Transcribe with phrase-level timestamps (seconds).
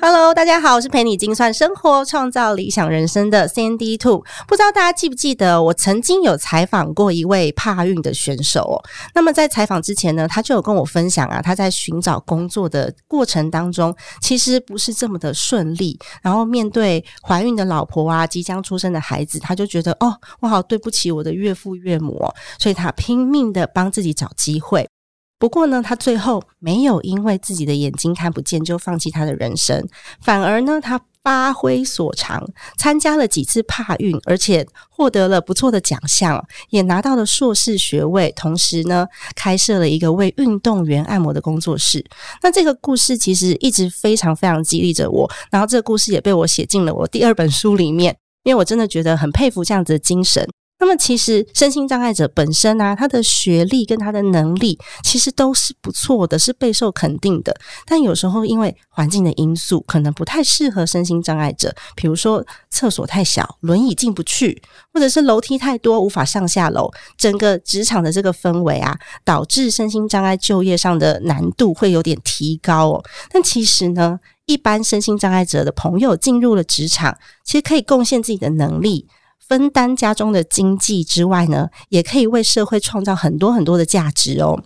[0.00, 4.24] Hello，大家好，我是陪你精算生活、创造理想人生的 Sandy Two。
[4.46, 8.80] 不知道大家记不记得，我曾经有采访过一位帕运的选手。
[9.12, 15.98] 那么在采访之前呢，他就有跟我分享啊，他在寻找工作的过程当中，其实不是这么的顺利。
[16.22, 22.24] 然后面对怀孕的老婆啊，即将出生的孩子，他就觉得哦，我好对不起我的岳父岳母，
[22.60, 24.88] 所以他拼命的帮自己找机会。
[25.38, 29.86] 不过呢，他最后没有因为自己的眼睛看不见就放弃他的人生，
[30.20, 32.44] 反而呢，他发挥所长，
[32.76, 42.04] 参加了几次帕运，而且获得了不错的奖项，也拿到了硕士学位，同时呢，开设了一个为运动员按摩的工作室。
[42.42, 50.48] 那这个故事其实一直非常非常激励着我，然后这个故事也被我写进了我第二本书里面，因为我真的觉得很佩服这样子的精神。
[50.80, 57.54] 那么，其实身心障碍者本身啊，他的学历跟他的能力其实都是不错的，是备受肯定的。
[57.84, 64.62] 但有时候因为环境的因素，可能不太适合身心障碍者，比如说厕所太小，轮椅进不去，
[64.92, 66.88] 或者是楼梯太多，无法上下楼。
[67.16, 73.04] 整个职场的这个氛围啊，导致身心障碍就业上的难度会有点提高哦。
[73.32, 79.08] 但其实呢，一般身心障碍者的朋友进入了职场，其实可以贡献自己的能力。
[79.48, 84.62] 分担家中的经济之外呢，也可以为社会创造很多很多的价值哦。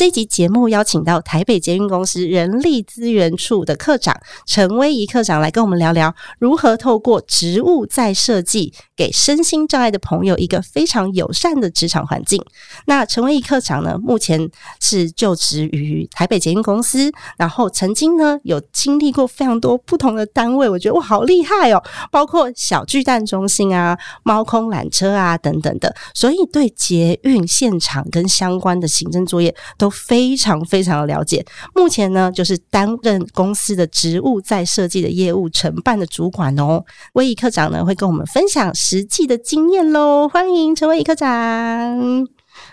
[0.00, 12.42] 这集节目邀请到台北捷运公司人力资源处的科长陈威仪科长来跟我们聊聊，如何透过职务再设计，给身心障碍的朋友一个非常友善的职场环境。
[12.86, 14.50] 那陈威仪科长呢，目前
[14.80, 21.82] 是就职于台北捷运公司，然后曾经呢有经历过非常多不同的单位，我觉得哇，好厉害哦！
[22.10, 29.89] 包括小巨蛋中心啊、猫空缆车啊等等的，所以对捷运现场跟相关的行政作业都。
[29.90, 36.84] 非常非常的了解，目前呢就是担任公司的职务在设计的业务承办的主管哦。
[37.14, 42.26] 威仪科长呢会跟我们分享实际的经验喽，欢迎陈威仪科长。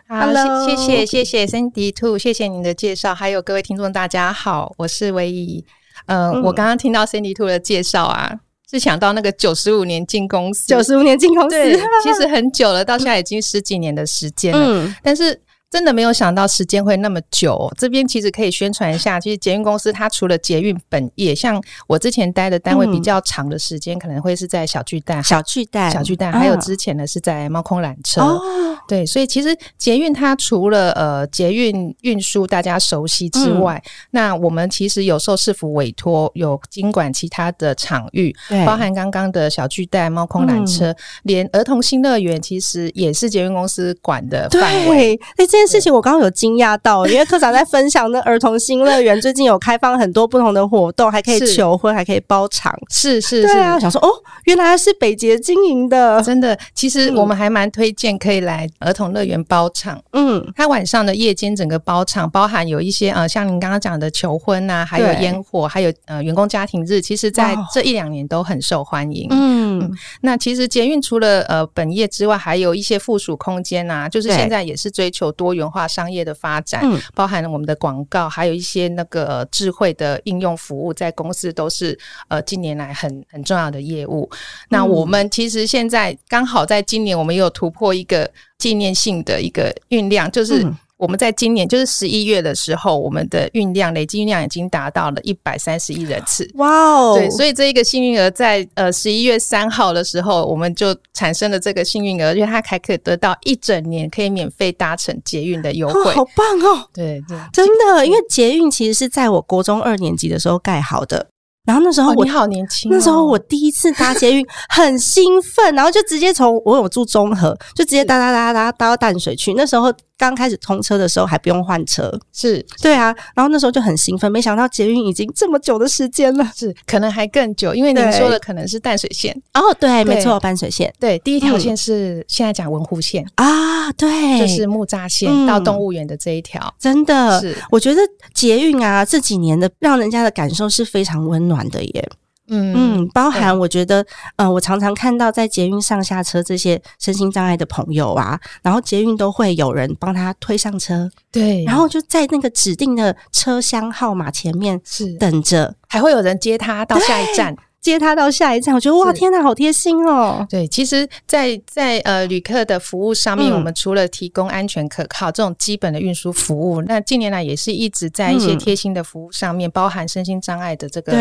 [0.07, 0.31] 好，
[0.67, 5.65] 谢谢谢谢 Cindy Two，谢谢您的介绍，还有各位听众大家好，我是威仪。
[6.05, 8.33] 嗯，我刚刚听到 Cindy Two 的介绍啊，
[8.69, 11.55] 是想到那个九十五年进公司，九十五年进公司，
[12.03, 15.41] 其实很久了，到现在已经十几年的时间了，但是。
[15.69, 17.71] 真的没有想到时间会那么久。
[17.77, 28.39] 这边其实可以宣传一下，其实捷运公司它除了捷运本业，像我之前待的单位比较长的时间，可能会是在小巨蛋、小巨蛋、小巨蛋，还有之前呢是在猫空缆车。
[28.87, 38.33] 对，所以其实捷运它除了呃捷运运输大家熟悉之外，那我们其实有时候是否委托有经管其他的场域，
[38.65, 45.19] 包含刚刚的小巨蛋、猫空缆车，连儿童新乐园其实也是捷运公司管的范围。
[45.35, 54.09] 这件事情我刚刚有惊讶到，因为科长在分享那儿童新乐园最近有开放很多不同的活动，还可以求婚，还可以包场，是是是啊，想说哦，
[54.45, 56.57] 原来是北捷经营的，真的。
[56.75, 69.27] 其实我们还蛮推荐可以来儿童乐园包场，嗯，它晚上的夜间整个包场，包含有一些呃，像您刚刚讲的求婚啊，还有烟火，还有呃员工家庭日，其实在这一两年都很受欢迎。
[69.31, 69.91] 嗯，
[70.21, 75.46] 那其实捷运除了呃本业之外，还有一些附属空间啊，就是现在也是追求多。
[75.47, 76.83] 多元化商业的发展，
[77.15, 81.97] 包含了我们的广告，还有一些那个智慧的应用服务，在公司都是
[82.27, 84.29] 呃近年来很很重要的业务。
[84.67, 90.69] 那我们其实现在刚好在今年，我们有突破一个纪念性的一个运量，就是。
[90.97, 96.49] 我们在今年就是十一月的时候，我们的运量累计运量已经达到了一百三十亿人次。
[96.55, 97.15] 哇哦！
[97.15, 106.87] 对，所以这一个幸运儿在呃十一月三号的时候，我们就产生了这个幸运儿，因为它还可以得到一整年可以免费搭乘捷运的优惠，好棒哦！
[106.93, 111.27] 对对，真的，因为捷运其实是在我国中二年级的时候盖好的。
[111.67, 119.53] 然后那时候我好年轻，那时候我第一次搭捷运， 很兴奋，然后就直接从我有住中和，就直接搭搭搭搭搭到淡水去。
[119.53, 129.35] 那时候刚开始通车的时候还不用换车，是对啊，然后那时候就很兴奋，没想到捷运已经这么久的时间了，是可能还更久，因为您说的可能是淡水线。
[129.53, 133.25] 哦，对，没错，淡水线，对，第一条线是现在讲文湖线。
[133.35, 137.55] 啊，对，就是木栅线到动物园的这一条，真的，是。
[137.69, 138.01] 我觉得
[138.33, 142.09] 捷运啊这几年的让人家的感受是非常温暖的耶。
[142.47, 144.05] 嗯嗯，包含我觉得，
[144.37, 155.17] 呃，我常常看到在捷运上下车这些身心障碍的朋友啊，然后捷运都会有人帮他推上车，对，然后就在那个指定的车厢号码前面是。
[155.17, 157.55] 等着，还会有人接他到下一站。
[157.81, 160.45] 接他到下一站，我觉得哇，天哪，好贴心哦！
[160.49, 171.13] 对，其实，在在呃旅客的服务上面，我们除了提供安全可靠这种基本的运输服务，那近年来也是一直在一些贴心的服务上面，包含身心障碍的这个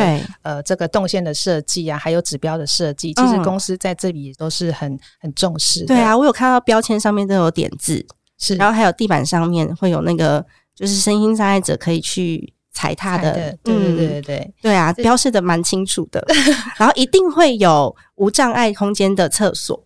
[0.43, 5.85] 呃这个动线的设计啊，还有指标的设计，其实公司在这里都是很很重视。
[5.85, 8.05] 对啊，我有看到标签上面都有点字，
[8.39, 10.45] 是，然后还有地板上面会有那个，
[10.75, 12.53] 就是身心障碍者可以去。
[12.77, 13.33] 踩踏的，
[13.65, 16.23] 对对对对对，对啊，标示的蛮清楚的。
[16.77, 19.83] 然后一定会有无障碍空间的厕所，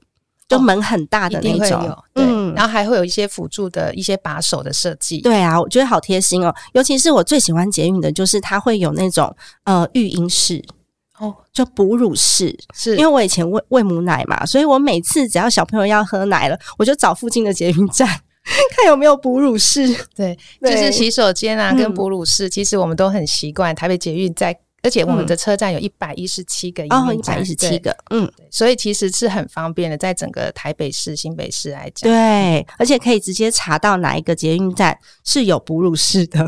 [0.49, 1.97] 就门很大的那种。
[2.17, 5.21] 嗯，然后还会有一些辅助的一些把手的设计。
[5.21, 6.53] 对啊，我觉得好贴心哦。
[6.73, 9.33] 尤其是我最喜欢捷运的，就是它会有那种
[9.63, 10.61] 呃育婴室
[11.21, 12.59] 哦，就哺乳室。
[12.75, 18.09] 是因为我以前喂喂母奶嘛，所以我每次只要小朋友要喝奶了，我就找附近的捷运站。
[18.77, 19.87] 看有没有哺乳室，
[20.17, 23.75] 对，就是洗手间啊，跟哺乳室，其实我们都很习惯。
[23.75, 36.47] 台北捷运在，而且我们的车站有一百一十七个，哦，一百一十七个，嗯，所以其实是很方便的，在整个台北市、新北市来讲，对，而且可以直接查到哪一个捷运站是有哺乳室的，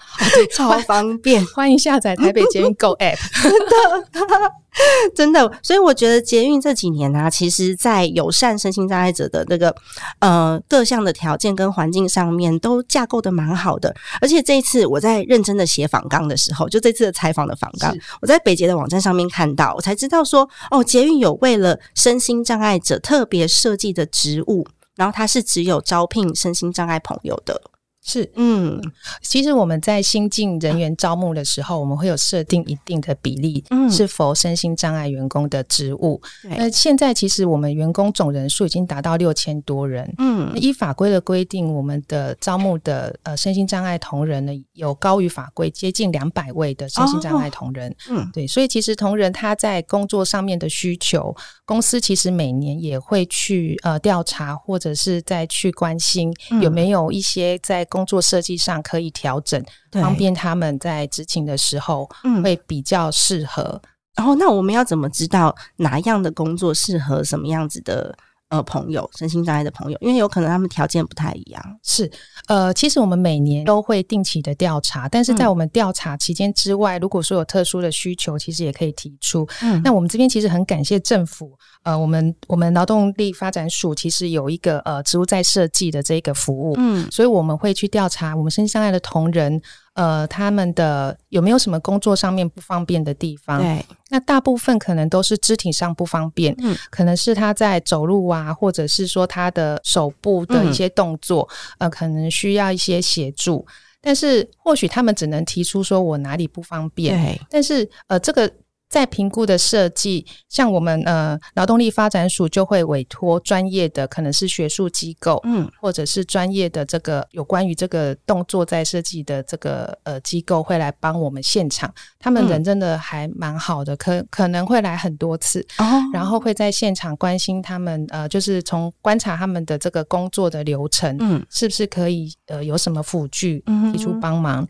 [0.52, 1.44] 超方便。
[1.46, 4.63] 欢迎下载台北捷运 Go App，真的。
[5.14, 9.74] 真的，所以我觉得捷运这几年呢，其实在友善身心障碍者的那个
[10.18, 13.94] 呃各项的条件跟环境上面，都架构的蛮好的。
[14.20, 24.66] 而且这一次我在认真的写访纲的时候，就这次的采访的访纲，我在北捷的网站上面看到，我才知道说，哦，捷运有为了身心障碍者特别设计的职务，
[24.96, 27.60] 然后它是只有招聘身心障碍朋友的。
[28.04, 28.80] 是，嗯，
[29.22, 33.90] 其实我们在新进人员招募的时候，我们会有设定一定的比例，嗯。
[33.90, 36.20] 是否身心障碍员工的职务。
[36.42, 51.34] 那现在其实我们员工总人数已经达到六千多人，嗯，依法规的规定，我们的招募的呃身心障碍同仁呢，有高于法规接近两百位的身心障碍同仁，嗯，对，所以其实同仁他在工作上面的需求，
[51.64, 62.10] 公司其实每年也会去呃调查，或者是再去关心有没有一些在工作设计上可以调整，方便他们在执勤的时候
[62.42, 63.80] 会比较适合。
[64.16, 68.16] 然后，那我们要怎么知道哪样的工作适合什么样子的？
[68.54, 71.60] 呃，朋友，身心障碍的朋友，因为有可能他们条件不太一样。
[71.82, 72.08] 是，
[72.46, 79.44] 呃，其实我们每年都会定期的调查，但是在我们调查期间之外，如果说有特殊的需求，其实也可以提出。
[79.62, 81.52] 嗯，那我们这边其实很感谢政府，
[81.82, 89.60] 呃，我们我们劳动力发展署其实有一个呃职务在设计的这个服务，嗯，所以我们会去调查我们身心障碍的同仁。
[89.94, 93.60] 呃，他们的有没有什么工作上面不方便的地方？
[93.60, 101.48] 对，那大部分可能都是肢体上不方便，嗯，可能是他在走路啊，或者是说他的手部的一些动作，
[101.78, 103.66] 呃，可能需要一些协助。
[104.00, 108.50] 但是或许他们只能提出说我哪里不方便，对，但是呃，这个。
[108.94, 121.92] 在评估的设计，像我们呃劳动力发展署就会委托专业的，可能是学术机构，嗯，或者是专业的这个有关于这个动作在设计的这个呃机构会来帮我们现场。
[122.20, 125.66] 他们人真的还蛮好的，可可能会来很多次，
[126.12, 133.60] 然后会在现场关心他们，呃，就是从观察他们的这个工作的流程，嗯，是不是可以呃有什么辅具
[133.92, 134.64] 提出帮忙。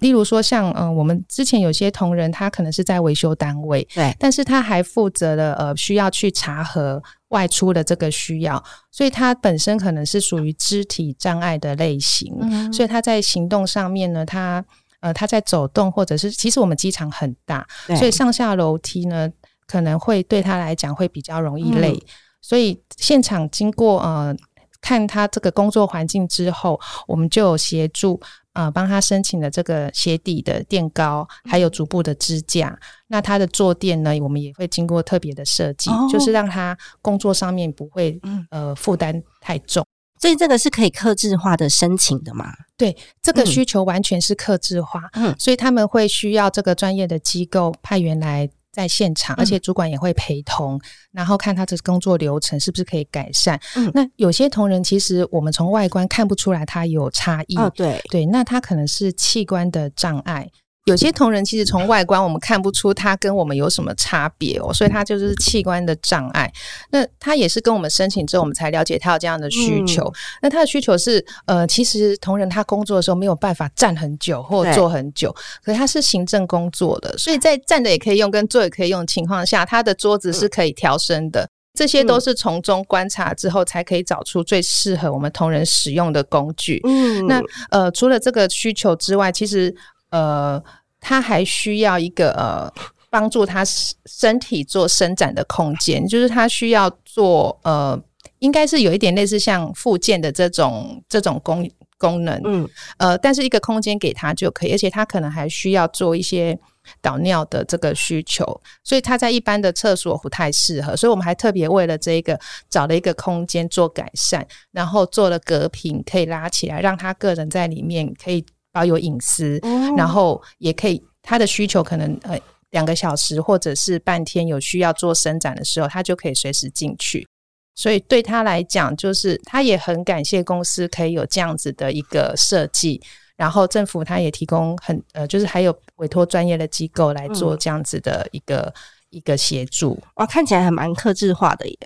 [0.00, 12.32] 例如说，像嗯，我们之前有些同仁，他可能是在维修单位，对，但是他还负责了呃，需要去查核外出的这个需要，所以他本身可能是属于肢体障碍的类型，
[12.72, 14.64] 所以他在行动上面呢，他
[15.00, 19.30] 呃，他在走动或者是，其实我们机场很大，所以上下楼梯呢，
[19.66, 21.98] 可能会对他来讲会比较容易累，
[22.40, 24.34] 所以现场经过呃
[24.80, 28.20] 看他这个工作环境之后，我们就有协助。
[28.56, 32.78] 呃，帮他申请了这个鞋底的垫高，还有足部的支架。
[33.08, 38.18] 那他的坐垫呢，我们也会经过特别的设计，就是让他工作上面不会
[38.50, 39.86] 呃负担太重。
[40.18, 42.46] 所以这个是可以克制化的申请的嘛？
[42.78, 45.02] 对，这个需求完全是克制化。
[45.12, 48.48] 嗯，所以他们会需要这个专业的机构派员来。
[48.76, 50.78] 在现场，而且主管也会陪同，
[51.10, 53.58] 然后看他的工作流程是不是可以改善。
[53.94, 60.50] 那有些同仁其实我们从外观看不出来他有差异，对对，那他可能是器官的障碍。
[60.86, 66.50] 有些同仁其实从外观我们看不出他跟我们有什么差别哦，所以他就是器官的障碍。
[66.92, 70.08] 那他也是跟我们申请之后，我们才了解他有这样的需求。
[70.40, 81.48] 那他的需求是，呃，其实同仁他工作的时候没有办法站很久或坐很久，可是他是行政工作的，所以在站着也可以用，跟坐也可以用的情况下，他的桌子是可以调升的。
[81.74, 86.80] 这些都是从中观察之后，才可以找出最适合我们同仁使用的工具。
[86.84, 89.74] 嗯，那呃，除了这个需求之外，其实。
[90.10, 90.62] 呃，
[91.00, 92.72] 他还需要一个呃，
[93.10, 93.64] 帮助他
[94.06, 98.00] 身体做伸展的空间，就是他需要做呃，
[98.40, 106.58] 应该是有一点类似像附件的这种这种功功能，嗯，呃，但是一个空间给他就可以，而且他可能还需要做一些
[107.00, 108.44] 导尿的这个需求，
[108.84, 118.44] 所以他在一般的厕所不太适合，所以我们还特别为了这个找了一个空间做改善，然后做了隔屏，可以拉起来，让他个人在里面可以。
[118.76, 119.58] 保有隐私，
[119.96, 122.38] 然后也可以，他的需求可能呃
[122.72, 127.26] 两个小时或者是半天有需要做伸展的时候，他就可以随时进去。
[127.74, 133.00] 所以对他来讲，就是他也很感谢公司可以有这样子的一个设计，
[133.36, 138.74] 然后政府他也提供很呃，就是还有委托专业的机构来做这样子的一个。
[139.16, 141.78] 一个协助哇，看起来还蛮克制化的耶。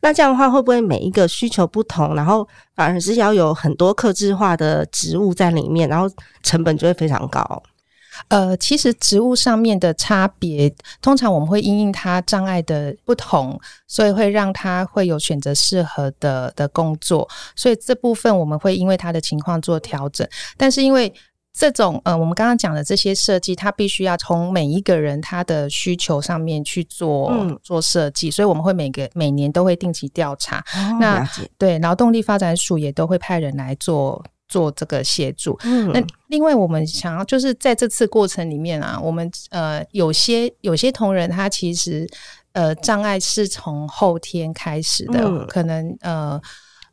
[0.00, 6.12] 那这样的话，会不会每一个需求不同，然后反而是要有很多克制化的植物在里面，然后
[6.42, 7.62] 成本就会非常高？
[8.28, 17.28] 呃，其实植物上面的差别，通常我们会因应它障碍的不同，所以会让它会有选择适合的的工作。
[17.54, 21.12] 所以这部分我们会因为它的情况做调整，但是因为。
[21.52, 27.30] 这种呃，我们刚刚讲的这些设计，它必须要从每一个人他的需求上面去做
[27.62, 30.64] 做设计，所以我们会每个每年都会定期调查。
[30.98, 31.28] 那
[31.58, 35.58] 对劳动力发展署也都会派人来做做这个协助。
[35.92, 42.08] 那另外，我们想要就是在这次过程里面啊，我们呃有些有些同仁他其实
[42.52, 46.40] 呃障碍是从后天开始的，可能呃。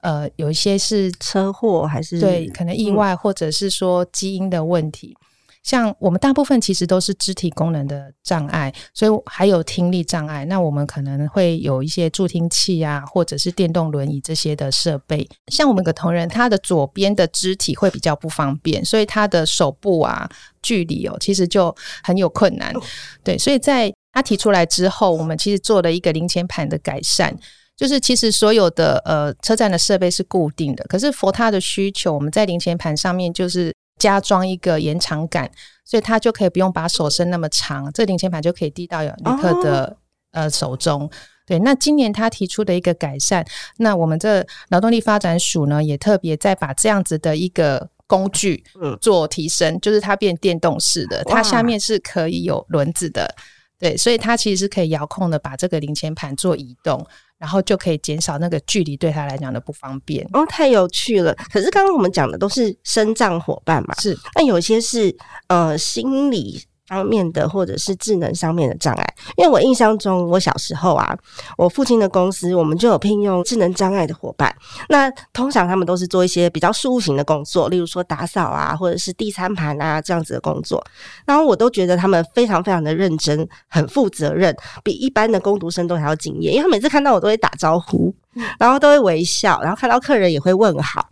[0.02, 5.16] 呃，有一些是车祸，还是对，可能意外，或者是说基因的问题。
[5.62, 10.46] 像我们大部分其实都是肢体功能的障碍，所以还有听力障碍。
[10.46, 15.28] 那我们可能会有一些助听器啊，或者是电动轮椅这些的设备。
[15.48, 20.28] 像我们个同仁，他的左边的肢体会比较不方便，所以他的手部啊
[20.62, 22.74] 距离哦，其实就很有困难。
[23.22, 27.38] 对，所以在他提出来之后，我们其实做了一个零钱盘的改善。
[27.80, 35.50] 就是其实所有的呃车站的设备是固定的，可是佛他的需求，我们在零钱盘上面就是加装一个延长杆，
[35.86, 39.96] 所以它就可以不用把手伸那么长，这零钱盘就可以递到旅客的
[40.32, 41.10] 呃手中。
[41.46, 43.46] 对，那今年他提出的一个改善，
[43.78, 48.62] 那我们这劳动力发展署呢也特别在把这样子的一个工具
[49.00, 53.34] 做提升，就是它变电动式的，它下面是可以有轮子的，
[53.80, 57.08] 对，所以它其实是可以遥控的，把这个零钱盘做移动。
[57.40, 61.34] 然后就可以减少那个距离对他来讲的不方便哦，太有趣了。
[61.50, 65.16] 可是刚刚我们讲的都是身障伙伴嘛，是那有些是
[65.48, 66.62] 呃心理。
[66.90, 71.16] 方面的或者是智能上面的障碍，因为我印象中，我小时候啊，
[71.56, 74.54] 我父亲的公司我们就有聘用智能障碍的伙伴。
[74.90, 80.84] 那通常他们都是做一些比较事务型的工作，例如说打扫啊，或者是递餐盘啊这样子的工作。
[81.28, 86.50] 然后我都觉得他们非常非常的认真，很负责任，比一般的工读生都还要敬业。
[86.50, 88.12] 因为他每次看到我都会打招呼，
[88.58, 91.08] 然后都会微笑，然后看到客人也会问好。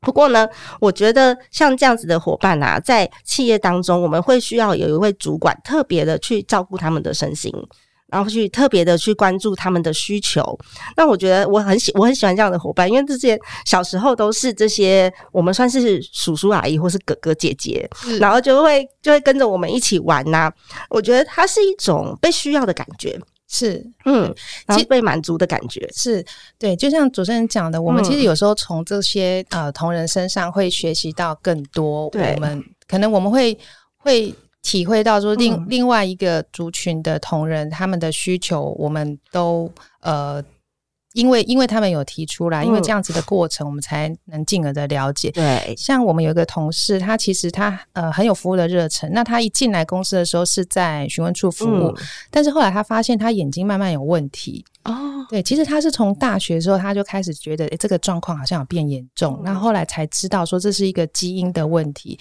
[0.00, 0.48] 不过呢，
[0.80, 7.52] 我觉得像这样子的伙伴啊，在企业当中，我们会需要有一位主管特别的去照顾他们的身心，
[8.06, 10.58] 然后去特别的去关注他们的需求。
[10.96, 17.88] 那我觉得我很喜我很喜欢这样的伙伴，因为这些小时候都是这些我们算是叔叔阿姨或是哥哥姐姐，
[18.20, 20.50] 然后就会就会跟着我们一起玩呐。
[20.90, 23.20] 我觉得它是一种被需要的感觉。
[23.48, 24.32] 是，嗯，
[24.66, 25.88] 然后被满足的感觉。
[25.92, 26.24] 是
[26.58, 33.58] 对，就像主持人讲的，我们其实有时候从这些呃同仁身上会学习到更多，我们可能我们会
[33.96, 39.68] 会体会到说另另外一个族群的同仁他们的需求，我们都
[40.02, 40.44] 呃。
[41.18, 45.32] 因为，因为他们有提出来，因为这样子的过程，我们才能进而的了解。
[45.32, 49.10] 对，像我们有一个同事，他其实他呃很有服务的热忱。
[49.12, 51.92] 那他一进来公司的时候是在询问处服务，
[52.30, 54.64] 但是后来他发现他眼睛慢慢有问题。
[54.84, 54.94] 哦，
[55.28, 59.40] 对，其实他是从大学的时候他就开始觉得，哎，这个状况好像有变严重。
[59.44, 62.16] 那后来才知道说这是一个基因的问题，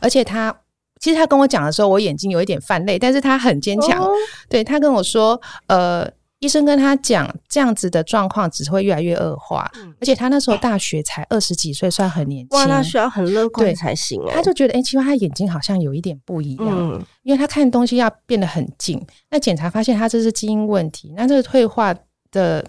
[0.00, 0.54] 而且他。
[1.00, 4.06] 其实他跟我讲的时候，我眼睛有一点泛泪，但是他很坚强。
[4.48, 6.08] 对他跟我说，呃。
[6.42, 9.70] 医生跟他讲，这样子的状况只会越来越恶化，
[10.00, 12.58] 而且他那时候大学才二十几岁，算很年轻。
[12.58, 14.20] 哇，那需要很乐观才行。
[14.28, 19.00] 他就觉得，哎，奇怪，他眼睛好像有一点不一样，因为他看东西要变得很近。
[19.30, 21.94] 那检查发现他这是基因问题，那这个退化
[22.32, 22.66] 的，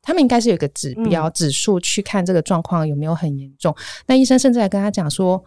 [0.00, 3.74] 他们应该是有一个指标指数去看这个状况有没有很严重。
[4.06, 5.42] 那医生甚至还跟他讲说，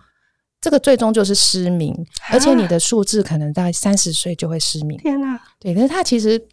[0.59, 1.95] 这个最终就是失明，
[2.29, 4.97] 而且你的数字可能在三十岁就会失明。
[4.97, 5.39] 天哪！
[5.57, 6.45] 对，可是他其实。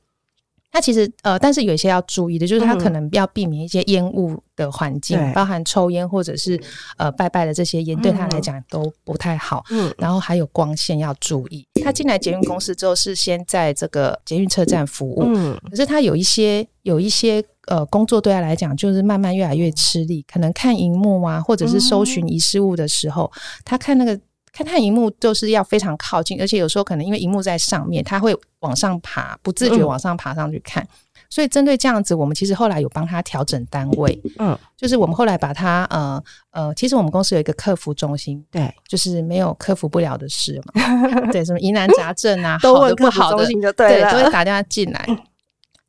[0.70, 6.60] 他其实呃，但是有一些要注意的，就是他可能要避免一些烟雾的环境，包含抽烟或者是
[6.98, 9.64] 呃拜拜的这些烟，对他来讲都不太好。
[9.70, 11.66] 嗯，然后还有光线要注意。
[11.82, 15.22] 他进来捷运公司之后，是先在这个捷运车站服务。
[15.26, 20.22] 嗯，可是他有一些有一些呃工作对他来讲，就是慢慢越来越吃力。
[20.30, 23.32] 可能看荧幕啊，或者是搜寻遗失物的时候，
[23.64, 24.18] 他看那个。
[24.58, 30.84] 看看荧幕就是要非常靠近，而且有时候可能因为荧幕在上面，他会往上爬，不自觉往上爬上去看。
[31.30, 40.82] 所以针对这样子，我们其实后来有帮他调整单位，嗯，就是我们后来把他呃呃，其实我们公司有一个客服中心，对，就是没有克服不了的事嘛，
[41.30, 45.06] 对，什么疑难杂症啊，都问不好的，对，都会打电话进来。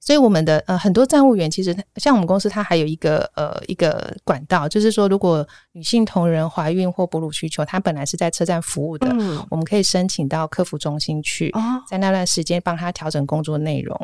[0.10, 9.08] 所以我们的呃很多站务员其实像我们公司，它还有一个呃一个管道，就是说如果女性同仁怀孕或哺乳需求，她本来是在车站服务的，
[9.52, 11.54] 我们可以申请到客服中心去，
[11.88, 13.96] 在那段时间帮她调整工作内容。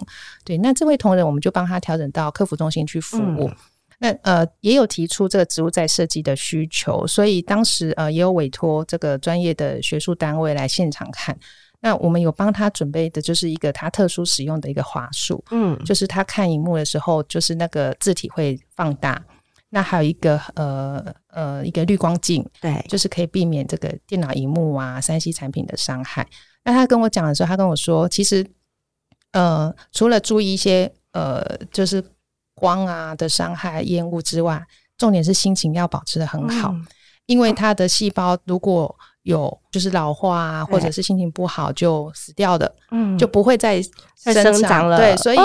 [0.44, 3.50] 对，那这位同仁我们就帮她调整到客服中心去服务。
[3.98, 11.36] 那呃也有提出这个职务在设计的需求，所以当时呃也有委托这个专业的学术单位来现场看。
[11.86, 19.24] 那我们有帮他准备的，就是一个他特殊使用的一个话术，嗯，就是他看荧幕的时候，就是那个字体会放大。
[19.70, 26.28] 那还有一个呃呃一个滤光镜，对，就是可以避免这个电脑荧幕啊、三 C 产品的伤害。
[26.64, 28.44] 那他跟我讲的时候，他跟我说，其实
[29.34, 32.04] 呃除了注意一些呃就是
[32.56, 34.60] 光啊的伤害、烟雾之外，
[34.98, 36.74] 重点是心情要保持的很好，
[37.26, 38.96] 因为他的细胞如果。
[39.26, 43.82] 有就是老化啊，或者是心情不好就死掉的，嗯，就不会再
[44.24, 44.98] 生长了。
[44.98, 45.38] 对，所以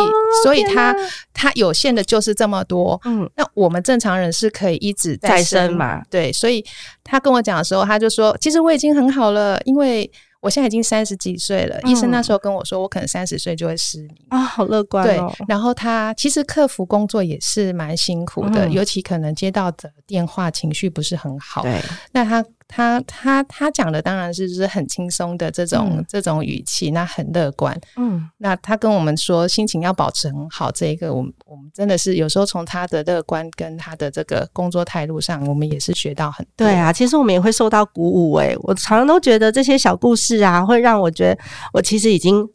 [0.42, 0.94] 所以它
[1.32, 6.02] 它有限的就是这么多，嗯，那我们正常人是可以一直再生嘛？
[6.10, 6.62] 对，所以
[7.02, 10.12] 他跟我讲的时候，他就说，其实我已经很好了，因为。
[10.40, 15.32] 我现在已经三十几岁了，医生那时候跟我说，我可能三十岁就会失明啊，好乐观哦。
[15.36, 21.62] 对，然后他其实客服工作也是蛮辛苦的，尤其可能接到的电话情绪不是很好。
[21.62, 21.80] 对，
[22.12, 27.76] 那他他他他讲的当然是就是很轻松的这种这种语气，那很乐观。
[27.96, 36.66] 嗯，那他跟我们说心情要保持很好，这一个我们我们真的是有时候从他的乐观跟他的这个工作态度上，我们也是学到很多。
[36.66, 38.36] 对啊，其实我们也会受到鼓舞。
[38.36, 40.40] 诶，我常常都觉得这些小故事。
[40.40, 41.38] 啊，会让我觉得
[41.72, 42.46] 我其实已经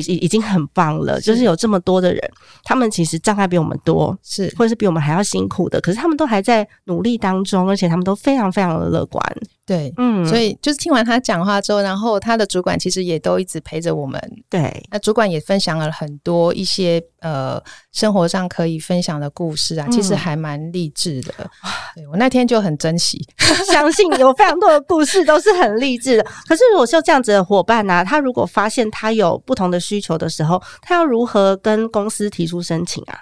[0.00, 1.20] 已已经很棒了。
[1.20, 2.30] 就是有这么多的人，
[2.64, 9.22] 他们其实障碍比我们多，是或者是比我们还要辛苦的，可是他们都还在努力当中，而且他们都非常非常的乐观。
[9.66, 14.20] 对，嗯，所以就是听完他讲话之后，然后他的主管其实也都一直陪着我们。
[14.50, 17.58] 对，那主管也分享了很多一些呃
[17.90, 21.32] 生活上可以分享的故事啊，其实还蛮励志的。
[21.94, 23.26] 对我那天就很珍惜，
[23.72, 26.24] 相信有非常多的故事都是很励志的。
[26.46, 33.18] 可是如果像这样子的伙伴呢，他如果发现他有不同的需求的时候，他要如何跟公司提出申请啊？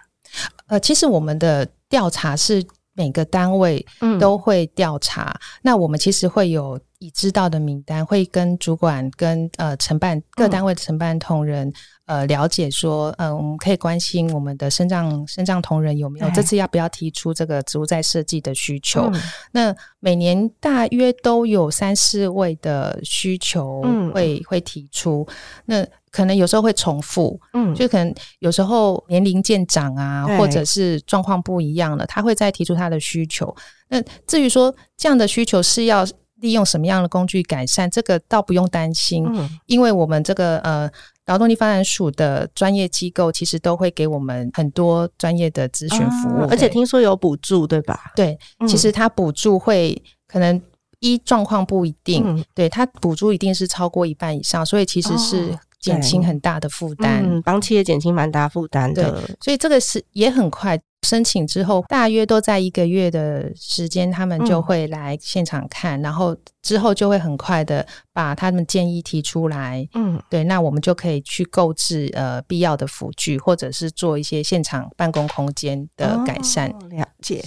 [0.69, 2.65] 呃，其实我们的调查是。
[2.95, 3.83] 每个单位
[4.21, 11.73] 都会调查，那我们其实会有已知道的名单，会跟主管、跟呃承办各单位的承办同仁
[12.05, 19.11] 呃了解说，呃，我们可以关心我们的身障身障同仁有没有这次要不要提出这个植物在设计的需求。
[19.53, 23.81] 那每年大约都有三四位的需求
[24.13, 25.27] 会会提出，
[25.65, 25.83] 那。
[26.13, 33.53] 可能有时候会重复，嗯，就可能有时候年龄渐长啊，或者是状况不一样了，他会再提出他的需求。
[33.89, 36.07] 那至于说这样的需求是要
[36.41, 40.91] 利用什么样的工具改善，这个倒不用担心，嗯因为我们这个呃
[41.25, 48.13] 劳动力发展署的专业机构其实都会给我们很多专业的咨询服务，而且听说有补助，对吧？
[48.15, 50.61] 对，其实他补助会可能
[50.99, 55.59] 一状况不一定，对他补助一定是超过一半以上，所以其实是。
[55.83, 59.21] 减轻很大的负担，帮企业减轻蛮大负担的。
[59.41, 69.87] 所以这个是也很快申请之后，大约都在一个月的时间，他们就会来现场看，然后之后就会很快的把他们建议提出来。
[69.95, 76.71] 嗯，对，那我们就可以去购置呃必要的辅具，或者是做一些现场办公空间的改善。
[76.91, 77.45] 了解，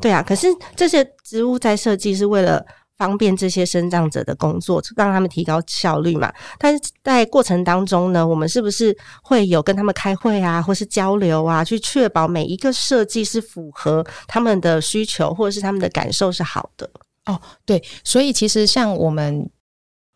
[0.00, 0.22] 对啊。
[0.22, 2.64] 可是这些植物在设计是为了。
[2.98, 6.32] 方便这些生长者的工作，让他们提高效率嘛。
[6.58, 16.90] 但是在过程当中呢，我们是不是会有跟他们开会啊，或是交流啊，去确保每一个设计是符合他们的需求，或者是他们的感受是好的？
[17.26, 19.48] 哦，对，所以其实像我们。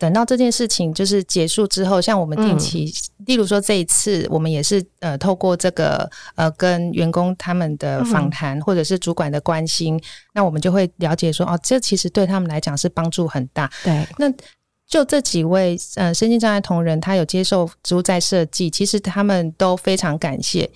[0.02, 2.92] 等到这件事情就是结束之后，像我们定期，
[3.24, 9.96] 例如说这一次，我们也是呃透过这个呃跟员工他们的访谈，或者是主管的关心，
[10.34, 13.70] 那我们就会了解说，哦，这其实对他们来讲是帮助很大。
[13.84, 14.28] 对，那
[14.88, 20.68] 就这几位呃身心障碍同仁，他有接受植物在设计，其实他们都非常感谢。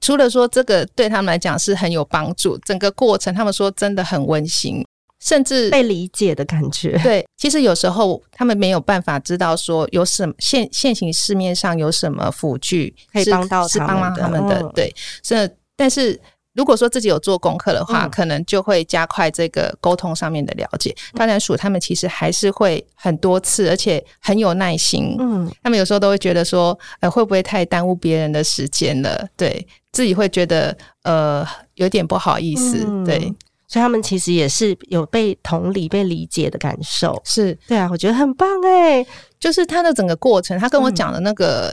[0.00, 4.82] 除了说这个对他们来讲是很有帮助，整个过程他们说真的很温馨。
[5.20, 6.98] 甚至被理解的感觉。
[7.04, 14.62] 对，其实有时候他们没有办法知道说有什么现现行市面上有什么辅具可以帮到是帮帮他们的。
[14.74, 16.18] 对，这但是
[16.52, 20.94] 如果说自己有做功课的话，可能就会加快这个沟通上面的了解。
[21.14, 25.14] 当然，属他们其实还是会很多次，而且很有耐心。
[25.20, 29.28] 嗯，他们有时候都会觉得说，呃，会不会太耽误别人的时间了？
[29.36, 32.84] 对自己会觉得呃有点不好意思。
[33.04, 33.32] 对。
[33.70, 39.06] 所以他们其实也是有被同理、被理解的感受，是对啊，我觉得很棒哎。
[39.38, 41.72] 就是他的整个过程，他跟我讲的那个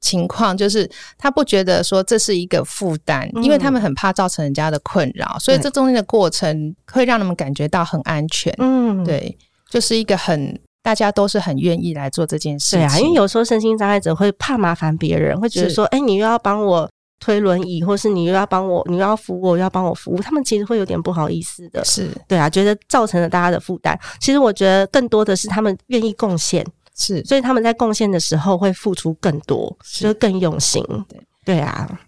[0.00, 8.52] 情况，就是他不觉得说这是一个负担，因为他们很怕造成人家的困扰，所以这中间的过程会让他们感觉到很安全。
[8.58, 9.38] 嗯，对，
[9.70, 12.74] 就是一个很大家都是很愿意来做这件事。
[12.74, 16.90] 对啊，因为有时候身心障碍者会怕麻烦别人，会觉得说，哎，你又要帮我。
[17.18, 21.84] 推轮椅，或是你又要帮我，你又要扶我，又要帮我服务，他们其实会有点不好意思的。
[21.84, 23.98] 是对啊，觉得造成了大家的负担。
[24.20, 30.84] 其实我觉得更多的是他们愿意贡献，是，所以他们在贡献的时候会付出更多，就更用心。
[31.08, 31.98] 对对啊，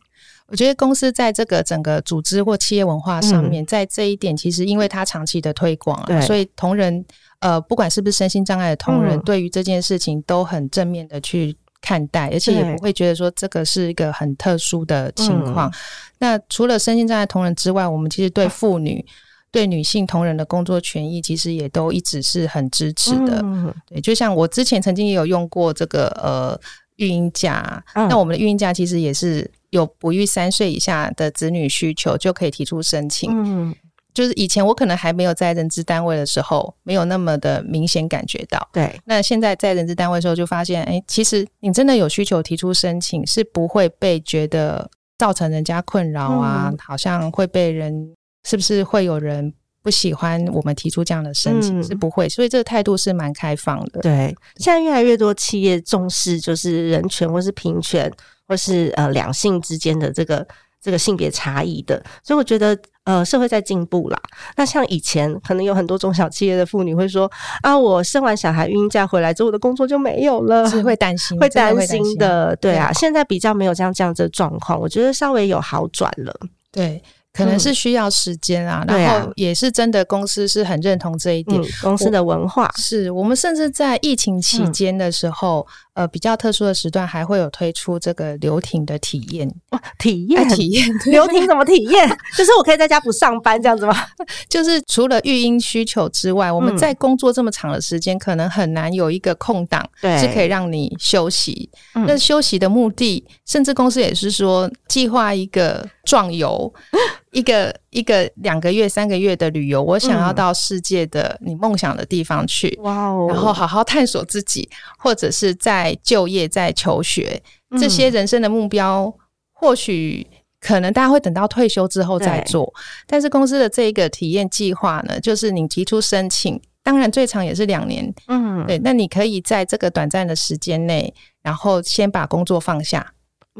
[0.48, 7.04] 我觉得公司在这个整个组织或企业文化上面，在这一点，其实因为它长期的推广啊，所以同仁
[7.40, 11.56] 呃，不管是不是身心障碍的同仁，对于这件事情都很正面的去。
[11.80, 15.72] 看待，而且也不会觉得说这个是一个很特殊的情况。
[16.18, 19.04] 那除了身心障碍同仁之外，我们其实对妇女、
[19.50, 23.44] 对女性同仁的工作权益，其实也都一直是很支持的。
[23.88, 26.60] 对，就像我之前曾经也有用过这个呃
[26.96, 33.30] 育婴假，那我们的育婴假其实也是有哺育三岁以下的子女需求就可以提出申请。
[33.32, 33.74] 嗯。
[34.18, 38.68] 就是以前我可能还没有在人资单位的时候，没有那么的明显感觉到。
[38.72, 49.54] 对，那现在在人资单位的时候，就发现，哎，其实你真的有需求提出申请，是不会被觉得造成人家困扰啊，好像会被人是不是会有人
[49.84, 52.28] 不喜欢我们提出这样的申请，是不会。
[52.28, 54.00] 所以这个态度是蛮开放的。
[54.00, 58.12] 对，现在越来越多企业重视就是人权，或是平权，
[58.48, 60.44] 或是呃两性之间的这个。
[60.80, 64.18] 这个性别差异的，所以我觉得，呃，社会在进步啦。
[64.56, 67.30] 那像以前，可能有很多中小企业的妇女会说
[67.62, 72.54] ：“啊，我生完小孩孕假回来之后，我的工作就没有了。”是会担心，会担心的。
[72.56, 76.34] 对啊，现在比较没有这样这样的状况，我觉得稍微有好转了。
[76.70, 77.02] 对。
[77.30, 81.62] 可能是需要时间啊，然后也是真的，公司是很认同这一点。
[81.82, 85.64] 公司的文化是我们甚至在疫情期间的时候，
[85.98, 89.52] 呃，比较特殊的时段，还会有推出这个流亭的体验。
[89.98, 92.08] 体验体验流亭怎么体验？
[92.38, 93.92] 就是我可以在家不上班这样子吗？
[94.48, 99.84] 就是除了育婴需求之外，我们在工作这么长的时间，可能很难有一个空档
[100.20, 101.68] 是可以让你休息。
[101.94, 106.72] 那休息的目的，甚至公司也是说计划一个壮游。
[107.32, 113.26] 一个一个两个月三个月的旅游，我想要到世界的你梦想的地方去，哇哦！
[113.28, 117.42] 然后好好探索自己，或者是在就业、在求学
[117.78, 119.12] 这些人生的目标，
[119.52, 120.26] 或许
[120.60, 122.72] 可能大家会等到退休之后再做。
[123.06, 128.78] 但是公司的这一个体验计划呢，就是你提出申请，当然最长也是两年，嗯，对。
[128.78, 131.12] 那你可以在这个短暂的时间内，
[131.42, 133.12] 然后先把工作放下。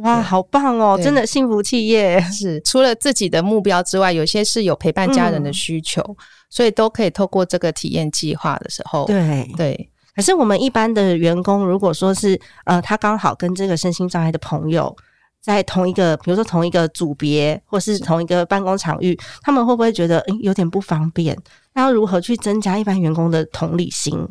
[0.02, 0.98] 哇，好棒哦！
[1.02, 6.02] 真的幸福企业是 除了自己的目标之外，有些是有陪伴家人的需求，
[6.50, 9.90] 所以都可以透过这个体验计划的时候，对对。
[10.14, 14.94] 可是我们一般的员工，如果说是呃，他刚好跟这个身心障碍的朋友
[15.40, 21.37] 在同一个，比如说同一个组别，或是同一个办公场域，他们会不会觉得有点不方便？
[21.74, 24.28] 那要如何去增加一般员工的同理心？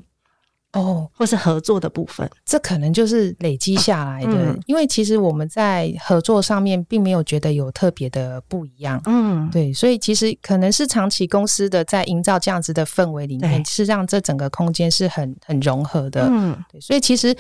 [0.74, 4.56] 哦，或是合作的部分，这可能就是累积下来的。
[4.66, 9.02] 因为其实我们在合作上面并没有觉得有特别的不一样。
[9.06, 16.28] 嗯，对，所以其实可能是长期公司的在营造这样子的氛围里面，是让这整个空间是很很融合的。
[16.30, 17.36] 嗯，对，所以其实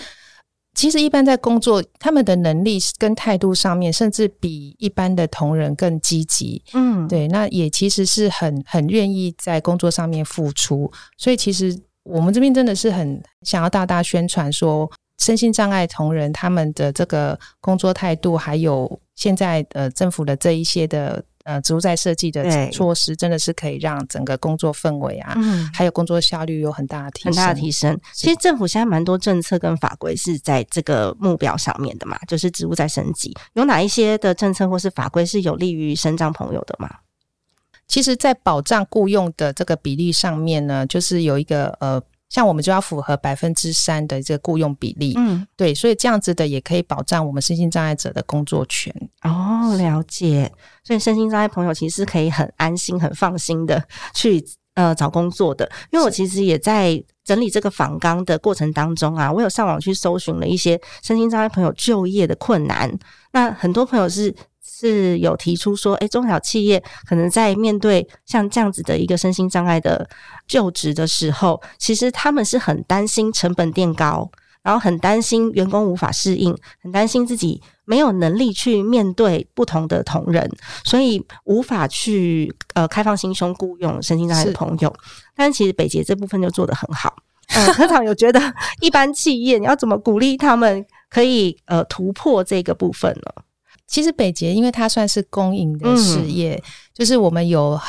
[0.73, 6.63] 其实一般在工作，他们的能力跟态度上面，甚至比一般的同仁更积极。
[6.73, 10.91] 嗯，对，那也其实是很很愿意在工作上面付出。
[11.17, 11.77] 所以其实
[12.07, 14.89] 我们这边真的是很想要大大宣传说，
[15.19, 21.23] 身心障碍同仁他们的这个工作态度，还有现在呃政府的这一些的。
[21.47, 25.33] 呃，植物在设计的措施真的是可以让整个工作氛围啊，
[25.73, 27.97] 还有工作效率有很大的提很大的提升。
[28.13, 33.33] 其实政府现在蛮多政策跟法规是在这个目标上面的嘛，就是植物在升级。
[33.53, 36.89] 有哪一些的政策或是法规是有利于生长朋友的吗？
[37.87, 42.01] 其实，在保障雇佣的这个比例上面呢，就是有一个呃。
[42.29, 48.93] 像我们就要符合百分之三的这个雇佣比例，嗯，对，所以这样子的也可以保障我们身心障碍者的工作权。
[49.21, 50.51] 哦，了解。
[50.83, 53.81] 所以身心障碍朋友其实是可以很安心、很放心的
[54.13, 55.71] 去呃找工作的。
[55.89, 62.93] 因为我其实也在整理这个访纲的过程当中啊，我有上网去搜寻了一些身心障碍朋友就业的困难。
[63.31, 64.35] 那很多朋友是。
[64.79, 70.07] 是有提出说，哎，中小企业可能在面对像这样子的一个身心障碍的
[70.47, 74.29] 就职的时候，其实他们是很担心成本垫高，
[74.61, 80.47] 然后很担心员工无法适应，很担心自己没有能力去面对不同的同仁，
[80.83, 84.95] 所以无法去呃开放心胸雇佣身心障碍的朋友。
[85.35, 87.15] 但其实北捷这部分就做得很好。
[87.55, 88.39] 嗯，科长有觉得
[88.81, 93.43] 一般企业你要怎么鼓励他们可以呃突破这个部分呢？
[93.87, 96.61] 其实北捷，因为它算是公营的事业，
[96.93, 97.79] 就是我们有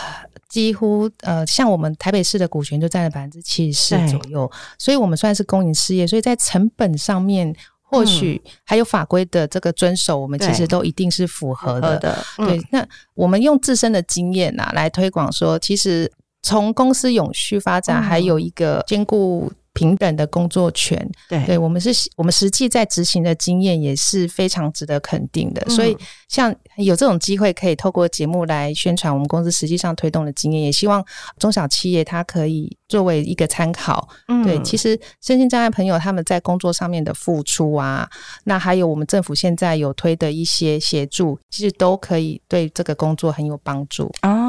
[0.48, 12.24] 几乎呃，像我们台北市的股权就占了百分之七十四左右，所以我们算是公营事业，所以在成本上面，或许还有法规的这个遵守，我们其实都一定是符合的。
[12.36, 16.10] 对，那我们用自身的经验啊，来推广说，其实
[16.42, 19.52] 从公司永续发展，还有一个兼顾。
[19.78, 25.64] 平等的工作权，对，对我们是，我们实际在执行的经验也是非常值得肯定的。
[25.70, 25.96] 所以，
[26.28, 31.04] 像有这种机会，可以透过节目来宣传我们公司实际上推动的经验，也希望
[31.38, 34.08] 中小企业它可以作为一个参考。
[34.42, 38.10] 对，其实身心障碍朋友他们在工作上面的付出啊，
[38.42, 44.10] 那还有我们政府现在有推的一些协助，其实都可以对这个工作很有帮助。
[44.22, 44.47] 哦，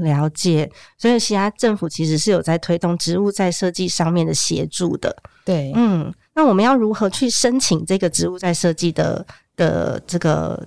[0.00, 0.70] 了解。
[0.98, 4.68] 所以，其他政府其实是有在推动植物在设计上面的协。
[4.74, 5.14] 助的
[5.44, 9.24] 对，嗯，那我们要如何去申请这个植物在设计的
[9.56, 10.66] 的这个？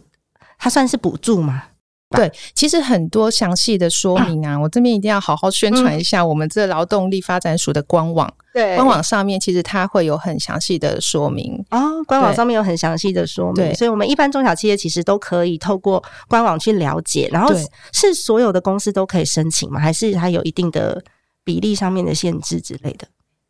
[0.57, 1.63] 它算是补助吗？
[2.09, 8.33] 对，其实很多详细的说明啊，我这边一定要好好宣传一下我们这劳动力发展署的官网。
[8.53, 17.29] 对，官网上面其实它会有很详细的说明哦，官网上面有很详细的说明，所以我们一般中小企业其实都可以透过官网去了解。
[17.31, 17.53] 然后
[17.91, 19.79] 是所有的公司都可以申请吗？
[19.79, 21.03] 还是它有一定的
[21.43, 23.05] 比例上面的限制之类的？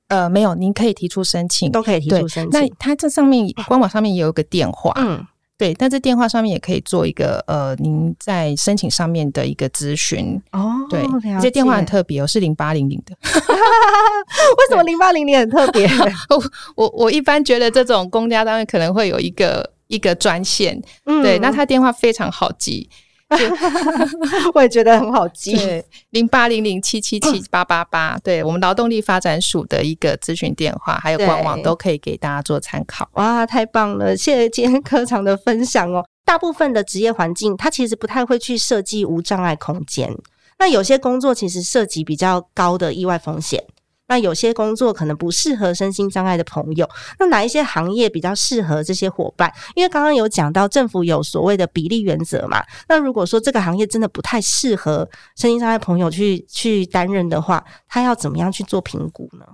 [0.08, 2.60] 呃，没有，您可以提出申请，都可以提出申请。
[2.60, 5.26] 那它这上面官网上面也有个电话，嗯，
[5.58, 10.72] 对，但在电话上面也可以做一个呃，您在申请上面的一个咨询哦。
[10.90, 11.04] 对，
[11.42, 13.18] 这电话很特别哦，是零八零零的。
[13.26, 15.90] 为什么零八零零很特别？
[16.30, 16.44] 我
[16.76, 20.80] 我我一般觉得这种公家单位可能会有一个一个专线，
[21.24, 22.88] 对，那他电话非常好记。
[24.54, 33.10] 我也觉得很好记，对零八零零七七七八八八，对我们劳动力发展署的一个咨询电话，还有官网都可以给大家做参考。
[33.14, 34.16] 哇，太棒了！
[34.16, 36.06] 谢谢今天科长的分享哦。
[36.24, 40.14] 大部分的职业环境，它其实不太会去设计无障碍空间，
[40.60, 43.64] 那有些工作其实涉及比较高的意外风险。
[44.08, 46.90] 那有些工作可能不适合身心障碍的朋友，
[47.20, 49.54] 那哪一些行业比较适合这些伙伴？
[49.76, 52.64] 因为刚刚有讲到政府有所谓的比例原则嘛。
[52.88, 59.46] 那如果说这个行业真的不太适合身心障碍朋友去去担任的话，他要怎么样去做评估呢？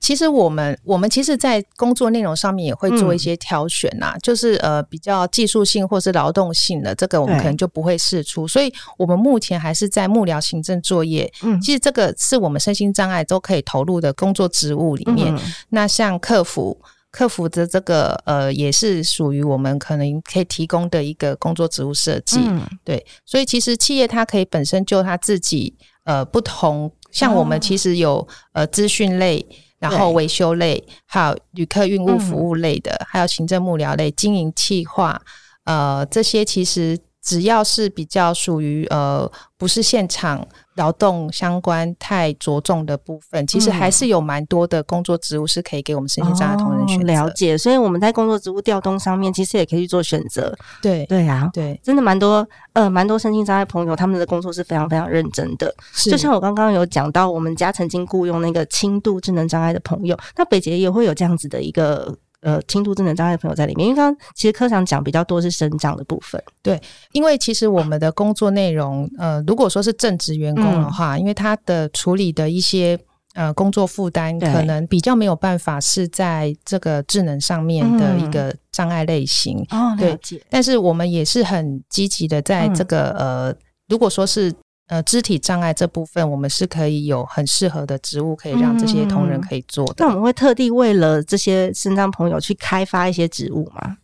[0.00, 8.46] 其实我们我们其实，在工作内容上面也会做一些挑选呐，就是呃比较技术性或是劳动性的，这个我们可能就不会试出。
[8.46, 11.32] 所以我们目前还是在幕僚行政作业。
[11.42, 15.34] 嗯，其实这个是我们身心障碍都可以投入的工作职务里面。
[15.70, 16.78] 那像客服，
[17.10, 22.38] 客服的这个呃也是属于我们可能可以提供的一个工作职务设计。
[22.84, 29.44] 对，所以其实企业它可以本身就它自己呃不同，像我们其实有呃资讯类。
[29.78, 35.20] 然后维修类，还有旅客运务服务类的，还有行政幕僚类、经营企划，
[35.64, 40.46] 呃，这些其实只要是比较属于呃，不是现场。
[40.76, 47.06] 劳动相关太着重的部分，其实还是有蛮多的工作职务是可以给我们身心障碍同仁选择。
[47.06, 50.54] 了解，所以我们在工作职务调动上面，其实也可以去做选择。
[50.82, 55.74] 对对啊，对，真的蛮多呃，蛮多身心障碍朋友，他们的工作是非常非常认真的。
[55.94, 62.14] 就像我刚刚有讲到，我们家曾经雇佣那个轻度智能障碍的朋友，那北捷也会有这样子的一个。
[62.46, 63.88] 呃轻度智能障碍的朋友在里面？
[63.88, 66.40] 因为刚刚其实科长讲比较多是生长的部分。
[66.62, 66.80] 对，
[67.10, 72.96] 因为其实我们的工作内容，呃，如果说是正职员工的话，因为他的处理的一些
[73.34, 79.58] 呃工作负担，可能比较没有办法是在这个智能上面的一个障碍类型。
[79.70, 80.16] 哦，对。
[80.48, 83.54] 但是我们也是很积极的，在这个呃，
[83.88, 84.54] 如果说是。
[84.88, 89.94] 呃，肢体障碍这部分，我们是可以有很适合的植物，可以让这些同仁可以做的。
[89.98, 93.96] 那我们会特地为了这些身障朋友去开发一些植物吗？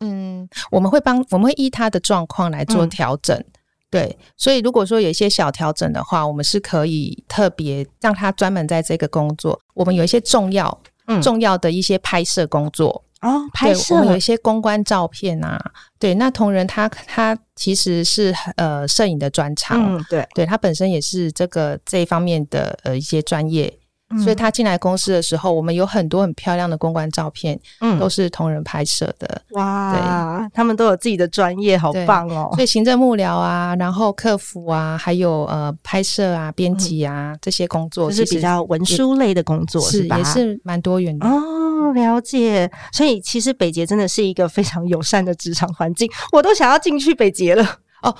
[0.00, 3.40] 嗯，我们会帮，我们会依他的状况来做调整。
[3.88, 9.60] 对，所以如果说有一些小调整的话，我们是可以特别让他专门在这个工作。
[9.74, 10.76] 我们有一些重要、
[11.22, 13.04] 重要的一些拍摄工作。
[13.22, 15.58] 哦，拍摄我们有一些公关照片啊，
[15.98, 23.72] 对，那同仁他他其实是呃摄影的专长，嗯，对，对他本身也是这个这一方面的呃一些专业。
[24.18, 29.42] 所以他进来公司的时候，我们有很多很漂亮的公关照片，嗯，都是同仁拍摄的。
[29.50, 32.50] 哇，对，他们都有自己的专业，好棒哦。
[32.54, 41.92] 所以行政幕僚啊，然后客服啊，还有呃拍摄啊、编辑啊这些工作，就是比较文书类的工作，是也是蛮多元的哦。
[41.94, 47.66] 了解，所以其实北捷真的是一个非常友善的职场环境，我都想要进去北捷了。
[48.02, 48.14] 哦，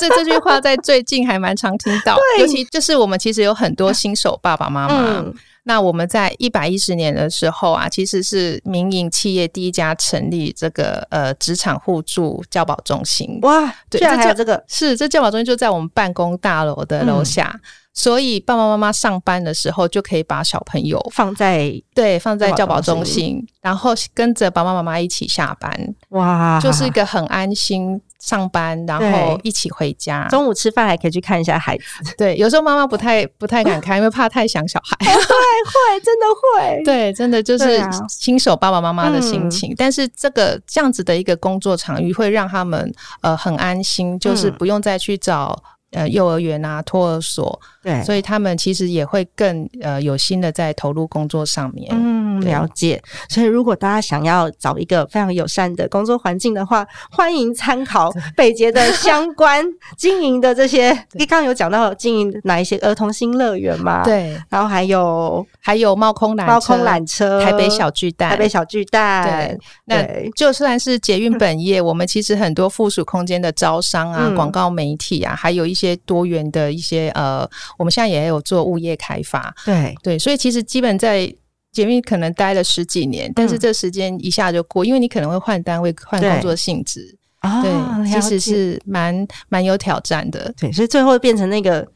[0.00, 5.24] 这这句话在最近还蛮常听到，尤其就是我们其实有很多新手爸爸妈妈。
[5.68, 13.40] 那我们在一百一十年的时候啊，其实是民营企业第一家成立这个呃职场互助教保中心。
[13.42, 17.60] 哇，对，还有这个是这教保中心就在我们办公大楼的楼下。
[17.98, 31.84] 所以爸爸妈妈上班的时候就可以把小朋友放在对放在教保中心，然后跟着爸爸妈妈一起下班，哇，就是一个很安心上班，然后一起回家，中午吃饭还可以去看一下孩子。
[32.18, 34.96] 对，有时候妈妈不太不太敢看，因为怕太想小孩。
[35.06, 39.74] 会会真的会，对，真的就是新手爸爸妈妈的心情。
[39.74, 45.56] 但是这个这样子的一个工作场域会让他们呃很安心，就是不用再去找。
[45.92, 51.88] 呃，幼儿园啊，托儿所，对，所以他们其实也会更呃有心的在投入工作上面。
[51.92, 53.02] 嗯，了解。
[53.30, 59.64] 所以如果大家想要找一个非常友善的工作环境的话，欢迎参考北捷的相关
[59.96, 60.90] 经营的这些。
[61.12, 64.04] 你刚刚有讲到经营哪一些儿童新乐园嘛？
[64.04, 69.24] 对，然后还有还有猫空缆猫空缆车、台北小巨蛋、台北小巨蛋。
[69.24, 75.86] 对，那就算是捷运本业，我们其实很多附属空间的招商啊、广告媒体啊，还有一些。
[75.86, 81.32] 些多元的一些呃，我们现在也有做物业开发，对对，所以其实基本在
[81.76, 87.14] 捷运可能待了十几年，但是这时间一下就过，因为你可能会换单位、换工作性质，
[87.62, 91.86] 对，其实是蛮蛮有挑战的，对，所以最后变成那个。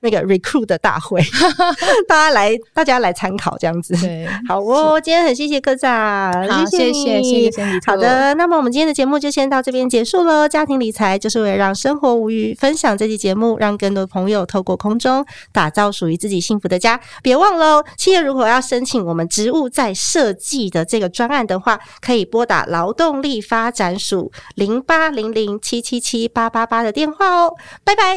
[0.00, 1.20] 那个 recruit 的大会，
[2.08, 3.94] 大家来，大家来参考这样子。
[4.00, 10.48] 对，好哦，今天很谢谢科长，好，谢谢，谢谢好的，那么我们今天的节目就先到这边结束了。
[10.48, 16.98] 家庭理财就是为了让生活无虞，分享这期节目，让更多朋友透过空中打造属于自己幸福的家。
[17.22, 27.54] 别忘了，企业如果要申请我们职务在设计的这个专案的话，可以拨打劳动力发展署零八零零七七七八八八的电话哦。
[27.84, 28.16] 拜拜，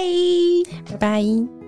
[0.89, 1.62] 拜拜。